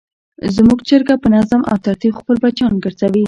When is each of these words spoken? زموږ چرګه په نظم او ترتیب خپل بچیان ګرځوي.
زموږ 0.55 0.79
چرګه 0.87 1.15
په 1.23 1.27
نظم 1.35 1.61
او 1.71 1.77
ترتیب 1.85 2.13
خپل 2.19 2.35
بچیان 2.43 2.73
ګرځوي. 2.83 3.19